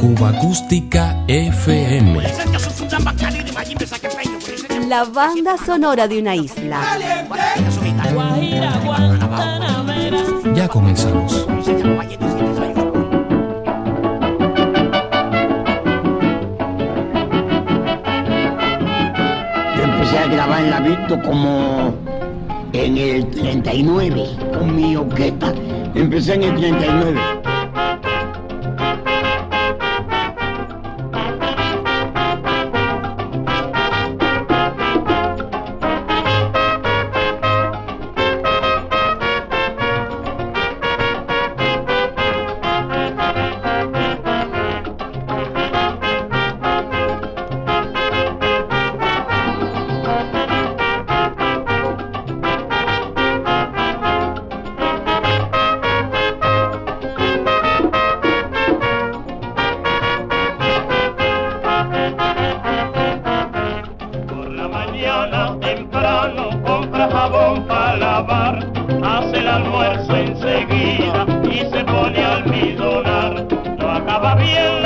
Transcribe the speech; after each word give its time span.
Cuba 0.00 0.30
Acústica 0.30 1.16
FM. 1.28 2.20
La 4.88 5.04
banda 5.04 5.56
sonora 5.56 6.08
de 6.08 6.18
una 6.18 6.34
isla. 6.34 6.80
Ya 10.56 10.66
comenzamos. 10.66 11.46
Yo 19.76 19.82
empecé 19.84 20.18
a 20.18 20.26
grabar 20.26 20.64
en 20.64 20.70
la 20.70 20.80
Vito 20.80 21.22
como 21.22 21.94
en 22.72 22.98
el 22.98 23.30
39 23.30 24.36
con 24.52 24.74
mi 24.74 24.96
orquesta. 24.96 25.54
Empecé 25.94 26.34
en 26.34 26.42
el 26.42 26.56
39. 26.56 27.41
corriendo. 74.42 74.81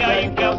Vestido 0.00 0.34
que 0.34 0.44
hay 0.44 0.49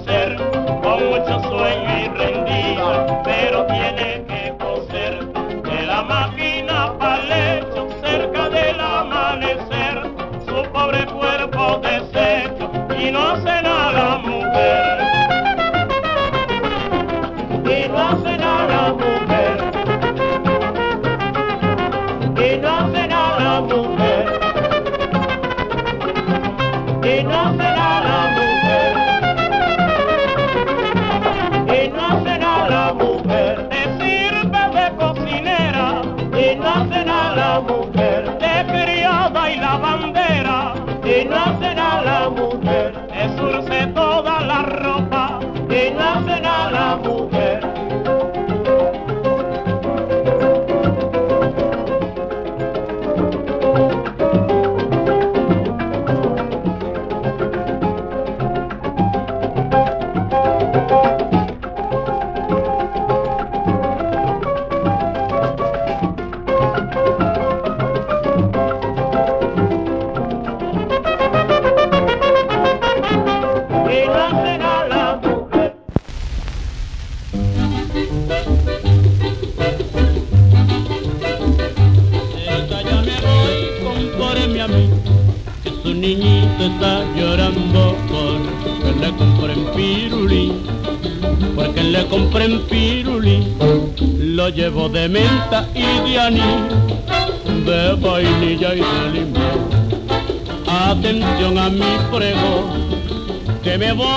llevo 94.53 94.89
de 94.89 95.07
menta 95.07 95.67
y 95.73 96.09
de 96.09 96.19
anís, 96.19 96.43
de 97.65 97.93
vainilla 97.95 98.75
y 98.75 98.79
de 98.79 99.11
limón. 99.13 99.81
Atención 100.67 101.57
a 101.57 101.69
mi 101.69 101.97
prego, 102.11 102.69
que 103.63 103.77
me 103.77 103.93
voy. 103.93 104.07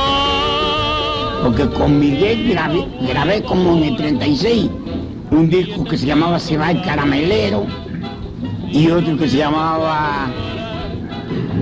Porque 1.43 1.69
con 1.69 1.99
Miguel 1.99 2.49
grabé, 2.51 2.87
grabé 3.03 3.43
como 3.43 3.77
en 3.77 3.85
el 3.85 3.97
36 3.97 4.71
un 5.31 5.51
disco 5.51 5.85
que 5.85 5.99
se 5.99 6.07
llamaba 6.07 6.39
Se 6.39 6.57
va 6.57 6.71
el 6.71 6.81
caramelero 6.83 7.67
y 8.71 8.91
otro 8.91 9.17
que 9.19 9.29
se 9.29 9.39
llamaba 9.39 10.31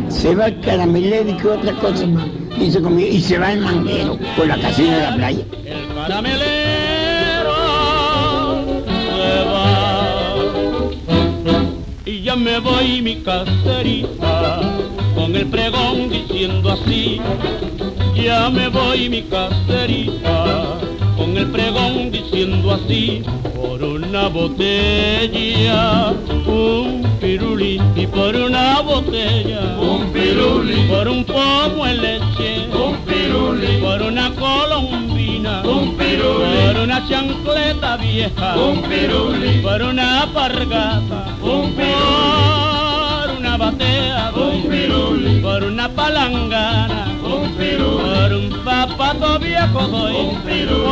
Se 0.09 0.35
va 0.35 0.47
el 0.47 0.61
caramelero 0.61 1.31
y 1.31 1.37
que 1.37 1.49
otra 1.49 1.73
cosa 1.75 2.07
más. 2.07 2.27
Hizo 2.61 2.81
con 2.81 2.95
Miguel, 2.95 3.15
y 3.15 3.21
se 3.21 3.39
va 3.39 3.53
el 3.53 3.61
manguero 3.61 4.19
por 4.37 4.47
la 4.47 4.57
casina 4.59 4.97
de 4.97 5.03
la 5.03 5.17
playa. 5.17 5.45
El 5.65 5.95
caramelero 5.95 6.82
ya 12.33 12.37
me 12.37 12.59
voy 12.61 13.03
mi 13.03 13.17
caserita 13.17 14.61
con 15.15 15.37
el 15.37 15.47
pregón 15.49 16.09
diciendo 16.09 16.73
así. 16.73 17.21
Ya 18.15 18.49
me 18.49 18.69
voy 18.69 19.11
mi 19.11 19.21
caserita 19.23 20.79
con 21.19 21.37
el 21.37 21.51
pregón 21.51 22.11
diciendo 22.11 22.73
así. 22.73 23.23
Por 23.55 23.83
una 23.85 24.29
botella 24.29 26.15
un 26.47 27.03
pirulí 27.21 27.79
y 27.97 28.07
por 28.07 28.35
una 28.35 28.81
botella 28.81 29.77
un 29.79 30.11
pirulí. 30.11 30.89
por 30.89 31.09
un 31.09 31.25
pomo 31.25 31.87
en 31.87 32.01
leche 32.01 32.42
una 36.93 37.09
chancleta 37.09 37.97
vieja, 37.97 38.55
un 38.55 38.83
piruli, 38.83 39.63
por 39.63 39.81
una 39.83 40.29
pargata, 40.35 41.35
un 41.41 41.73
piruli, 41.73 42.43
por 43.25 43.39
una 43.39 43.57
batea, 43.57 44.33
un 44.37 44.63
piruli, 44.69 45.41
por 45.41 45.65
una 45.65 45.89
palangana, 45.89 47.07
un 47.25 47.51
piruli, 47.53 48.03
por 48.03 48.33
un 48.35 48.65
zapato 48.65 49.39
viejo 49.39 49.87
doy, 49.89 50.17
un 50.17 50.37
piruli, 50.43 50.85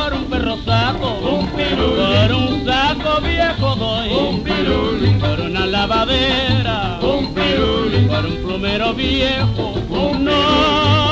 por 0.00 0.14
un 0.14 0.24
perro 0.30 0.56
saco, 0.64 1.10
un 1.30 1.46
piruli, 1.48 2.14
por 2.16 2.32
un 2.32 2.64
saco 2.64 3.20
viejo 3.20 3.76
doy, 3.76 4.08
un 4.14 4.42
piruli, 4.42 5.10
por 5.20 5.40
una 5.40 5.66
lavadera, 5.66 6.98
un 7.02 7.34
piruli, 7.34 8.06
por 8.06 8.24
un 8.24 8.36
plumero 8.36 8.94
viejo, 8.94 9.74
un 9.90 10.24
no 10.24 11.11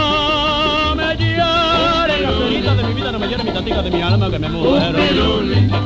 me 3.20 3.28
llore 3.28 3.44
mi 3.44 3.52
tatica 3.52 3.82
de 3.82 3.90
mi 3.90 4.02
alma 4.02 4.30
que 4.30 4.38
me 4.38 4.48
muero. 4.48 4.98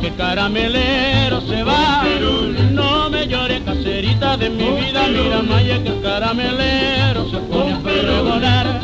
Que 0.00 0.10
caramelero 0.12 1.40
se 1.42 1.62
va, 1.64 2.04
no 2.70 3.10
me 3.10 3.26
llore 3.26 3.62
caserita 3.64 4.36
de 4.36 4.50
mi 4.50 4.70
vida, 4.80 5.08
mira 5.08 5.42
Maya 5.42 5.82
que 5.82 5.88
el 5.88 6.00
caramelero 6.00 7.28
se 7.30 7.38
pone 7.38 7.72
a 7.72 7.78
pregonar. 7.80 8.80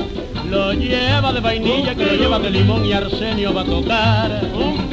Lo 0.50 0.72
lleva 0.72 1.32
de 1.32 1.40
vainilla, 1.40 1.94
que 1.94 2.04
lo 2.04 2.14
lleva 2.14 2.38
de 2.40 2.50
limón 2.50 2.84
y 2.84 2.92
arsenio 2.92 3.54
va 3.54 3.60
a 3.60 3.64
tocar. 3.64 4.42
Un 4.52 4.90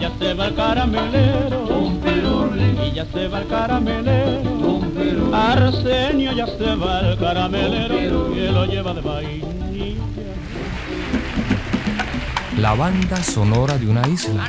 y 0.00 0.02
ya 0.02 0.10
se 0.18 0.32
va 0.32 0.46
el 0.46 0.54
caramelero, 0.54 1.92
y 2.86 2.92
ya 2.92 3.04
se 3.12 3.28
va 3.28 3.40
el 3.40 3.48
caramelero, 3.48 4.80
Arsenio 5.32 6.32
ya 6.32 6.46
se 6.46 6.74
va 6.74 7.00
el 7.00 7.18
caramelero, 7.18 8.32
que 8.32 8.50
lo 8.50 8.64
lleva 8.64 8.94
de 8.94 9.00
vainilla. 9.02 10.02
La 12.56 12.74
banda 12.74 13.22
sonora 13.22 13.76
de 13.76 13.88
una 13.88 14.08
isla. 14.08 14.48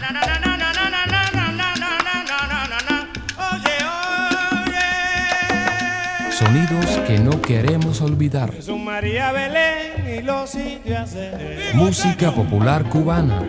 Sonidos 6.31 6.85
que 7.05 7.19
no 7.19 7.41
queremos 7.41 8.01
olvidar. 8.01 8.53
Jesús 8.53 8.79
María 8.79 9.31
Belén 9.31 10.17
y 10.17 10.21
los 10.23 10.55
Música 11.73 12.31
popular 12.31 12.85
cubana. 12.85 13.43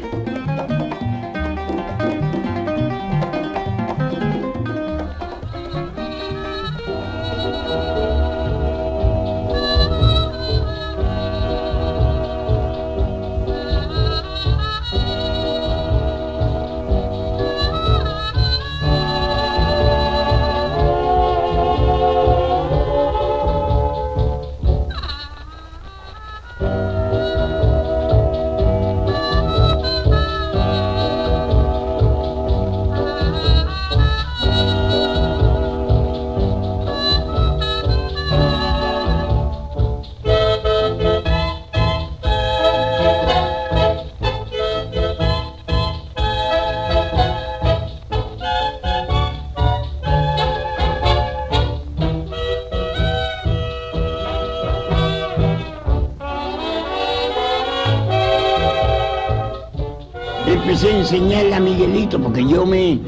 Empecé 60.73 60.99
enseñarle 61.01 61.55
a 61.55 61.61
Miguelito 61.61 62.19
porque 62.19 62.43
yo 62.49 62.65
me, 62.65 62.99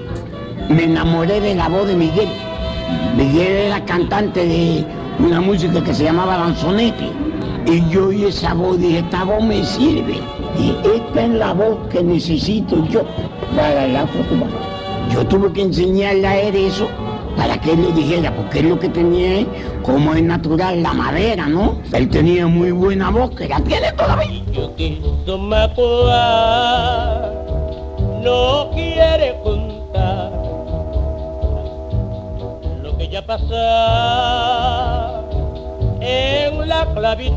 me 0.69 0.85
enamoré 0.85 1.41
de 1.41 1.55
la 1.55 1.67
voz 1.71 1.87
de 1.89 1.97
Miguel. 1.97 2.29
Miguel 3.17 3.53
era 3.69 3.83
cantante 3.87 4.45
de 4.47 4.85
una 5.19 5.41
música 5.41 5.83
que 5.83 5.95
se 5.95 6.05
llamaba 6.05 6.37
Danzonete. 6.37 7.09
Y 7.65 7.89
yo 7.89 8.09
oí 8.09 8.25
esa 8.27 8.53
voz, 8.53 8.79
dije, 8.79 8.99
esta 8.99 9.25
voz 9.25 9.43
me 9.43 9.65
sirve. 9.65 10.19
Y 10.59 10.77
esta 10.87 11.25
es 11.25 11.31
la 11.31 11.55
voz 11.55 11.79
que 11.89 12.03
necesito 12.03 12.87
yo 12.89 13.03
para 13.57 14.03
afro 14.03 14.21
cubano. 14.29 14.53
Yo 15.11 15.27
tuve 15.27 15.51
que 15.55 15.63
enseñarle 15.63 16.27
a 16.27 16.39
él 16.43 16.57
eso 16.57 16.87
para 17.35 17.59
que 17.59 17.73
él 17.73 17.81
le 17.81 17.93
dijera, 17.93 18.31
porque 18.37 18.59
él 18.59 18.69
lo 18.69 18.79
que 18.79 18.91
tenía 18.91 19.47
como 19.83 20.13
es 20.13 20.23
natural, 20.23 20.83
la 20.83 20.93
madera, 20.93 21.47
¿no? 21.47 21.79
Él 21.95 22.11
tenía 22.11 22.47
muy 22.47 22.73
buena 22.73 23.09
voz, 23.09 23.31
que 23.35 23.49
la 23.49 23.59
tiene 23.61 23.91
todavía. 23.93 24.43
Yo 25.27 25.39
no 28.25 28.71
quiere 28.73 29.37
contar 29.43 30.33
lo 32.83 32.97
que 32.97 33.09
ya 33.09 33.21
pasa 33.21 33.63
en 36.01 36.67
la 36.67 36.87
clavitud. 36.95 37.35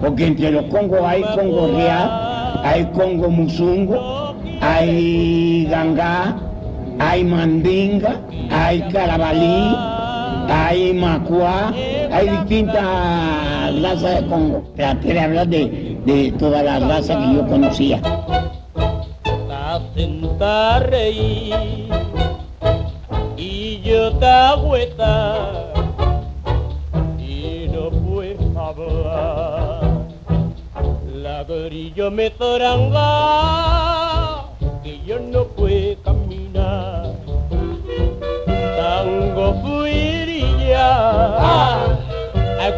Porque 0.00 0.26
entre 0.26 0.50
los 0.50 0.64
congos 0.64 1.00
hay 1.06 1.22
congo 1.22 1.68
real, 1.68 2.60
hay 2.64 2.84
congo 2.86 3.30
musungo, 3.30 4.34
hay 4.60 5.66
gangá, 5.70 6.36
hay 6.98 7.22
mandinga, 7.22 8.20
hay 8.50 8.82
carabalí, 8.92 9.76
hay 10.48 10.92
macuá, 10.94 11.72
hay 12.12 12.28
distintas 12.28 13.82
razas 13.82 14.20
de 14.20 14.26
congo. 14.28 14.62
Traté 14.76 15.14
de 15.14 15.20
hablar 15.20 15.48
de, 15.48 15.98
de 16.04 16.32
todas 16.38 16.62
las 16.62 16.86
razas 16.86 17.16
que 17.16 17.34
yo 17.34 17.46
conocía. 17.46 18.00
y 23.36 23.80
yo 23.82 24.12
te 24.18 24.26
agüeta 24.26 25.72
y 27.18 27.68
no 27.72 27.90
puedo 27.90 28.60
hablar. 28.60 30.06
La 31.14 31.44
grillo 31.44 32.10
me 32.10 32.30
zoranga 32.30 34.31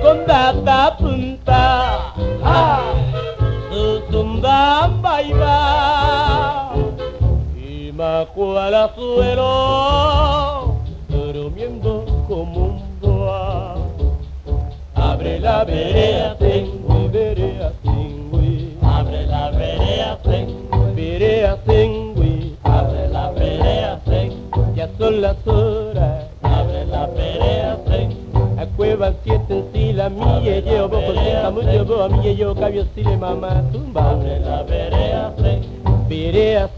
condata 0.04 0.96
punta. 0.99 2.12
Ah, 2.44 2.92
Tutumba 3.70 4.90
baiba 5.00 6.75
y 7.56 7.73
va 7.73 7.88
y 7.88 7.92
majo 7.92 8.58
al 8.58 8.94
suelo 8.94 10.76
durmiendo 11.08 12.04
como 12.28 12.66
un 12.66 13.00
boa. 13.00 13.76
Abre 14.94 15.40
la 15.40 15.64
vereda 15.64 16.37
tengo 16.37 17.08
vereda 17.11 17.73
tengo 17.82 18.38
abre 18.82 19.26
la 19.26 19.50
vereda 19.50 20.18
tengo 20.23 20.92
vereda 20.94 21.56
tengo 21.64 22.23
abre 22.62 23.08
la 23.08 23.30
vereda 23.30 24.00
tengo 24.04 24.75
ya 24.76 24.87
son 24.99 25.23
las 25.23 25.37
horas. 25.46 26.26
Abre 26.42 26.84
la 26.87 27.06
vereda 27.06 27.78
tengo 27.87 28.61
a 28.61 28.66
cueva 28.76 29.12
siete 29.25 29.64
que 32.25 32.37
yo 32.37 32.54
cabio 32.54 32.87
si 32.94 33.02
le 33.02 33.16
mamá 33.16 33.62
tumba. 33.70 34.11
Abre 34.12 34.40
la 34.40 34.62
verea 34.62 35.32
se, 35.37 35.61
verea 36.08 36.70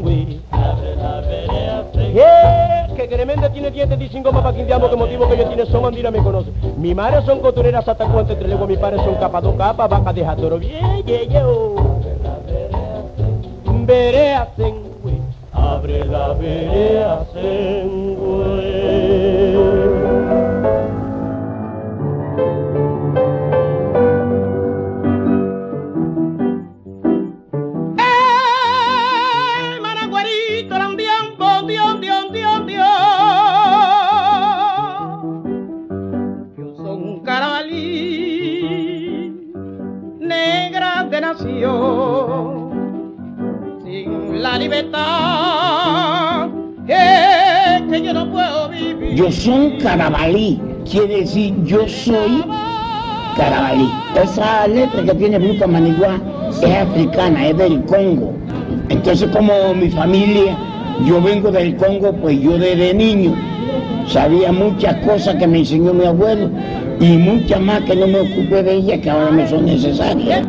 güey. 0.00 0.40
Abre 0.50 0.96
la 0.96 1.20
verea 1.20 1.84
se. 1.92 2.12
Yeah, 2.12 2.88
que 2.94 3.06
Gremenda 3.08 3.48
tiene 3.50 3.70
dientes 3.70 3.98
de 3.98 4.08
cinco 4.08 4.32
más 4.32 4.42
paquindiamo 4.42 4.88
que 4.88 4.96
motivo 4.96 5.28
que 5.28 5.38
yo 5.38 5.46
tiene 5.48 5.66
son 5.66 5.82
mandira 5.82 6.10
me 6.10 6.22
conoce. 6.22 6.50
Mi 6.76 6.94
madre 6.94 7.24
son 7.26 7.40
costureras 7.40 7.86
hasta 7.88 8.06
cuánto 8.06 8.32
entre 8.32 8.48
luego 8.48 8.66
mi 8.66 8.76
padre 8.76 8.98
son 8.98 9.16
capa 9.16 9.40
dos 9.40 9.56
capas, 9.56 9.90
vaca 9.90 10.12
de 10.12 10.24
jatoro. 10.24 10.58
Bien, 10.58 11.02
yeah, 11.04 11.24
yo. 11.24 11.74
Verea 13.84 14.48
se, 14.56 14.74
güey. 15.02 15.18
Abre 15.52 16.04
la 16.04 16.28
verea 16.34 17.26
se, 17.32 17.84
güey. 17.84 18.81
Negra 40.82 41.04
de 41.10 41.20
nación, 41.20 42.70
sin 43.84 44.42
la 44.42 44.58
libertad, 44.58 46.48
que 46.86 48.02
yo 48.02 48.12
no 48.12 48.30
puedo 48.30 48.68
vivir. 48.70 49.14
Yo 49.14 49.30
soy 49.30 49.78
carabalí, 49.78 50.60
quiere 50.90 51.20
decir 51.20 51.54
yo 51.64 51.86
soy 51.88 52.42
carabalí. 53.36 53.88
Esa 54.20 54.66
letra 54.66 55.02
que 55.02 55.14
tiene 55.14 55.38
Bruca 55.38 55.66
Manigua 55.66 56.18
es 56.50 56.74
africana, 56.74 57.48
es 57.48 57.56
del 57.56 57.84
Congo. 57.84 58.32
Entonces 58.88 59.28
como 59.30 59.74
mi 59.74 59.90
familia, 59.90 60.56
yo 61.04 61.20
vengo 61.20 61.50
del 61.50 61.76
Congo, 61.76 62.12
pues 62.12 62.40
yo 62.40 62.58
desde 62.58 62.94
niño 62.94 63.34
sabía 64.06 64.52
muchas 64.52 64.96
cosas 65.06 65.36
que 65.36 65.46
me 65.46 65.58
enseñó 65.60 65.94
mi 65.94 66.04
abuelo 66.04 66.50
y 67.00 67.16
muchas 67.16 67.60
más 67.60 67.80
que 67.82 67.96
no 67.96 68.06
me 68.06 68.20
ocupé 68.20 68.62
de 68.62 68.74
ellas 68.74 69.00
que 69.00 69.10
ahora 69.10 69.30
me 69.30 69.48
son 69.48 69.66
necesarias. 69.66 70.46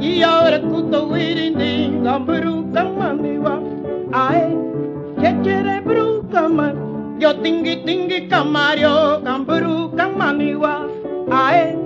Y 0.00 0.22
ahora 0.22 0.60
kuto 0.60 1.08
wirindinga 1.08 2.18
bruca 2.18 2.84
maniwa. 2.84 3.60
Ay, 4.12 4.56
echere 5.22 5.80
bruca 5.80 6.48
man, 6.48 7.16
yo 7.18 7.32
tingi 7.42 7.76
tingi 7.84 8.28
camario, 8.28 9.22
cambruca 9.24 10.08
maniwa. 10.08 10.86
Ay, 11.30 11.76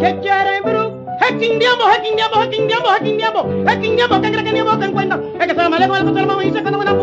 echere 0.00 0.60
bruca. 0.62 1.02
Hekindiamo, 1.22 1.84
hekindiamo, 1.86 2.42
hekindiamo, 2.42 2.88
hekindiamo, 2.96 3.40
hekindiamo, 3.70 4.20
que 4.20 4.30
cree 4.32 4.44
que 4.44 4.52
ni 4.52 4.62
boca 4.62 4.84
encuentra. 4.86 5.20
Es 5.38 5.46
que 5.46 5.54
se 5.54 5.68
me 5.68 5.78
lejos 5.78 5.98
el 5.98 6.26
la 6.26 6.36
dice 6.38 6.62
que 6.64 6.70
no 6.70 6.78
una 6.80 6.94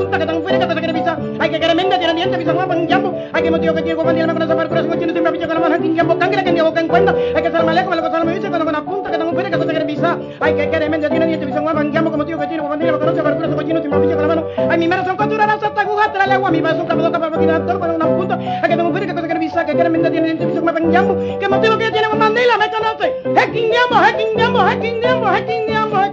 quiere 1.16 1.26
pisar. 1.26 1.42
Hay 1.42 1.50
que 1.50 1.60
querer 1.60 1.78
tiene 1.78 2.14
dientes, 2.14 2.38
pisa 2.38 2.54
no 2.54 2.68
pangiamo. 2.68 3.14
Hay 3.34 3.44
que 3.44 3.52
motivo 3.52 3.74
que 3.74 3.82
tiene 3.82 3.96
cuando 3.96 4.28
me 4.28 4.34
conoce 4.34 4.56
por 4.56 4.70
corazón, 4.70 5.00
tiene 5.00 5.14
con 5.14 5.24
la 5.24 5.60
mano, 5.60 5.76
hekindiamo, 5.76 6.18
cangre 6.20 6.44
que 6.44 6.52
ni 6.52 6.62
boca 6.62 6.82
encuentra. 6.82 7.16
Hay 7.36 7.44
que 7.44 7.52
ser 7.52 7.62
el 7.62 8.02
costo 8.02 8.10
de 8.10 8.26
la 8.26 8.32
dice 8.32 8.52
que 8.52 8.58
no 8.58 8.70
una 8.70 8.82
punta 8.82 9.12
que 9.12 9.18
tan 9.18 9.34
fuera 9.34 9.50
que 9.50 9.58
te 9.58 9.66
quiere 9.66 9.86
pisar. 9.86 10.18
Hay 10.40 10.54
que 10.54 10.70
querer 10.70 10.90
tiene 11.10 11.26
dientes, 11.26 11.48
pisa 11.48 11.62
no 11.62 11.74
pangiamo, 11.74 12.12
como 12.12 12.24
motivo 12.24 12.40
que 12.40 12.48
tiene 12.48 12.64
cuando 12.64 12.86
me 12.86 12.92
conoce 12.92 13.22
por 13.22 13.36
corazón, 13.36 13.66
tiene 13.66 13.80
siempre 13.80 14.00
picha 14.02 14.16
con 14.16 14.28
la 14.28 14.36
mano. 14.36 14.48
Ay, 14.70 14.78
mi 14.80 14.88
mano 14.88 15.06
son 15.06 15.18
costuras 15.18 15.50
hasta 15.50 15.82
agujas, 15.82 16.10
la 16.16 16.28
lengua, 16.28 16.52
mi 16.52 16.62
beso, 16.62 16.86
capado, 16.88 17.12
capado, 17.12 17.40
tirar 17.40 17.66
todo 17.66 17.80
con 17.80 17.90
una 17.92 18.06
punta. 18.06 18.36
Hay 18.36 18.70
que 18.70 18.78
tan 18.78 18.92
fuera 18.92 19.06
que 19.06 19.14
te 19.14 19.22
quiere 19.22 19.40
pisar, 19.40 19.66
que 19.66 19.76
querer 19.76 19.92
tiene 19.92 20.22
dientes, 20.22 20.48
pisa 20.48 20.62
no 20.62 20.74
pangiamo. 20.74 21.16
Que 21.40 21.48
motivo 21.48 21.78
que 21.78 21.92
tiene 21.92 22.10
con 22.10 22.20
mandila, 22.20 22.58
me 22.58 22.72
conoce. 22.72 23.14
Hekindiamo, 23.24 24.06
hekindiamo, 24.08 24.70
hekindiamo, 24.70 25.36
hekindiamo, 25.36 26.04
hekindiamo. 26.04 26.09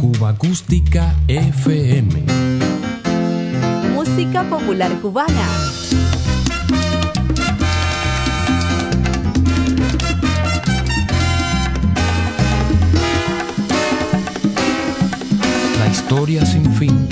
Cuba 0.00 0.30
Acústica 0.30 1.14
FM. 1.28 2.24
Música 3.94 4.44
popular 4.44 4.90
cubana. 5.00 5.91
Historia 16.12 16.44
sin 16.44 16.70
fin. 16.74 17.08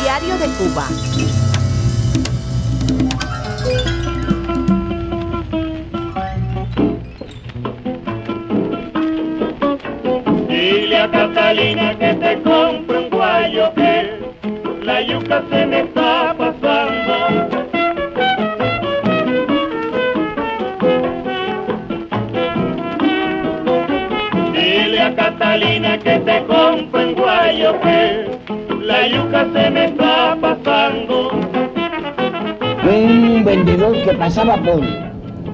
Diario 0.00 0.38
de 0.38 0.46
Cuba. 0.56 0.88
La 28.84 29.08
yuca 29.08 29.46
se 29.52 29.70
me 29.70 29.84
está 29.86 30.36
pasando. 30.40 31.30
un 32.84 33.42
vendedor 33.44 34.02
que 34.02 34.12
pasaba 34.14 34.56
por, 34.56 34.82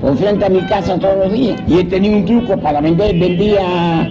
por 0.01 0.17
frente 0.17 0.45
a 0.45 0.49
mi 0.49 0.61
casa 0.63 0.99
todos 0.99 1.17
los 1.25 1.33
días 1.33 1.63
y 1.69 1.79
él 1.79 1.89
tenía 1.89 2.17
un 2.17 2.25
truco 2.25 2.61
para 2.61 2.81
vender, 2.81 3.17
vendía 3.19 4.09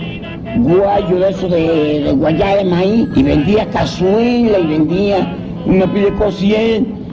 guayo 0.57 1.19
de 1.19 1.29
eso 1.29 1.49
de, 1.49 2.01
de 2.05 2.11
guayá 2.13 2.57
de 2.57 2.63
maíz 2.63 3.07
y 3.15 3.23
vendía 3.23 3.69
cazuela 3.69 4.57
y 4.57 4.67
vendía 4.67 5.35
una 5.65 5.85
pila 5.91 6.05
de 6.05 6.13
cosas 6.13 6.43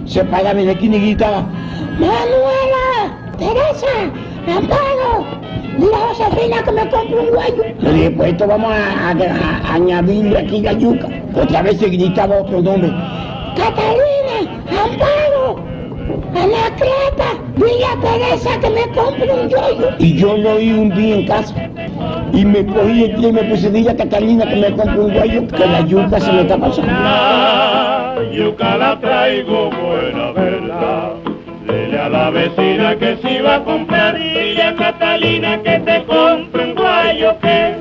se 0.07 0.25
paraba 0.25 0.61
en 0.61 0.67
la 0.67 0.73
esquina 0.73 0.97
y 0.97 1.01
gritaba 1.01 1.43
Manuela, 1.99 3.35
Teresa, 3.39 3.87
Amparo, 4.47 4.96
a 5.85 6.15
Josefina 6.15 6.63
que 6.63 6.73
me 6.73 6.89
compre 6.89 7.19
un 7.21 7.27
guayo. 7.29 7.63
Le 7.81 7.93
dije, 7.93 8.11
pues 8.13 8.33
esto 8.33 8.47
vamos 8.47 8.73
a, 8.73 9.09
a- 9.11 9.71
a 9.71 9.75
añadirle 9.75 10.39
aquí 10.39 10.61
la 10.61 10.73
yuca. 10.73 11.09
Otra 11.35 11.63
vez 11.63 11.79
se 11.79 11.89
gritaba 11.89 12.37
otro 12.41 12.63
nombre. 12.63 12.91
Catalina, 13.57 14.61
Amparo, 14.71 15.57
Anacleta, 16.35 17.29
dile 17.57 17.85
a 17.85 18.01
Teresa 18.01 18.61
que 18.61 18.71
me 18.71 18.83
compre 18.95 19.33
un 19.33 19.49
yoyo. 19.49 19.89
Y 19.99 20.15
yo 20.17 20.37
lo 20.37 20.55
oí 20.57 20.73
un 20.73 20.91
día 20.91 21.15
en 21.17 21.27
casa. 21.27 21.55
Y 22.33 22.45
me 22.45 22.67
cogí 22.67 23.05
el 23.05 23.15
pie 23.17 23.29
y 23.29 23.33
me 23.33 23.43
puse, 23.45 23.71
dile 23.71 23.91
a 23.91 23.97
Catalina 23.97 24.47
que 24.47 24.57
me 24.57 24.73
compre 24.75 25.01
un 25.01 25.13
guayo, 25.13 25.47
que 25.49 25.67
la 25.67 25.81
yuca 25.83 26.21
se 26.21 26.33
me 26.33 26.41
está 26.43 26.57
pasando. 26.59 26.93
La 26.93 28.15
yuca 28.33 28.77
la 28.77 29.01
traigo 29.01 29.71
buena, 29.71 30.33
¿verdad? 30.33 31.13
Dile 31.67 31.99
a 31.99 32.09
la 32.09 32.31
vecina 32.31 32.97
que 32.97 33.17
si 33.23 33.39
va 33.43 33.57
a 33.57 33.65
comprar, 33.65 34.17
a 34.17 34.66
Catalina 34.87 35.61
que 35.65 35.81
te 35.81 36.05
compre 36.05 36.63
un 36.63 36.75
guayo 36.77 37.37
que 37.41 37.75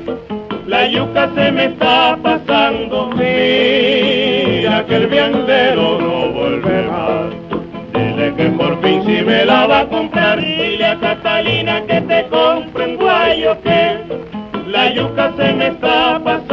la 0.66 0.88
yuca 0.88 1.30
se 1.36 1.52
me 1.52 1.66
está 1.66 2.18
pasando. 2.20 3.10
Mira 3.14 4.84
que 4.86 4.96
el 4.96 5.06
viandero 5.06 6.00
no 6.00 6.32
vuelve 6.32 6.82
más. 6.90 7.30
Dile 7.94 8.34
que 8.34 8.46
por 8.58 8.82
fin 8.82 9.04
si 9.06 9.22
me 9.22 9.44
la 9.44 9.68
va 9.68 9.80
a 9.82 9.86
comprar, 9.86 10.40
dile 10.40 10.84
a 10.84 10.98
Catalina 10.98 11.80
que 11.86 12.00
te 12.00 12.26
compre 12.26 12.84
un 12.84 12.96
guayo 12.96 13.56
que 13.62 13.98
la 14.66 14.90
yuca 14.92 15.32
se 15.36 15.52
me 15.52 15.68
está 15.68 16.20
pasando. 16.24 16.45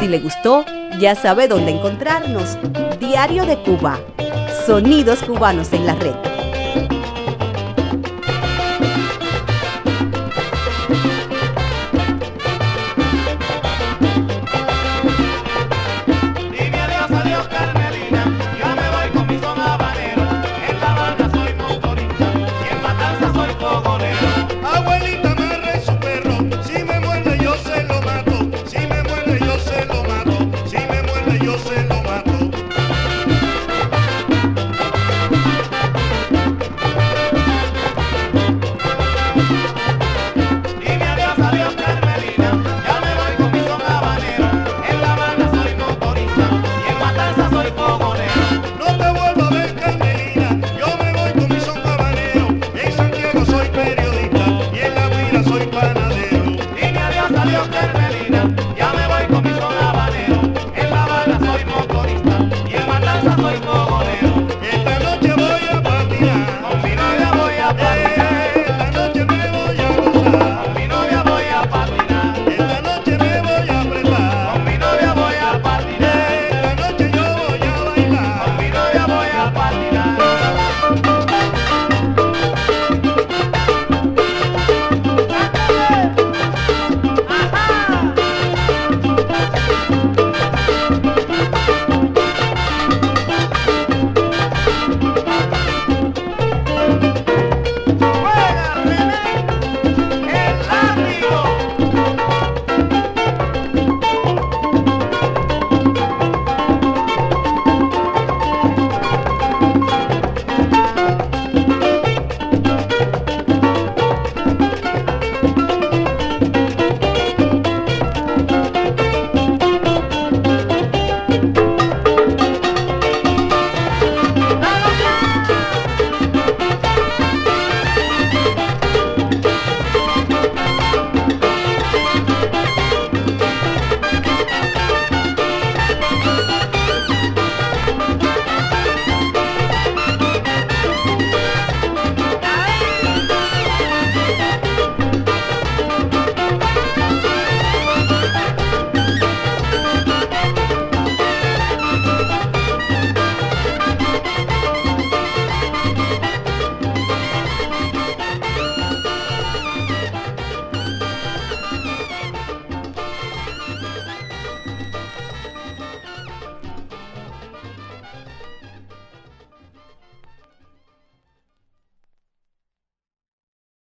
Si 0.00 0.08
le 0.08 0.18
gustó, 0.18 0.64
ya 0.98 1.14
sabe 1.14 1.48
dónde 1.48 1.72
encontrarnos. 1.72 2.58
Diario 2.98 3.44
de 3.44 3.56
Cuba. 3.62 3.98
Sonidos 4.66 5.22
cubanos 5.22 5.72
en 5.72 5.86
la 5.86 5.94
red. 5.94 6.27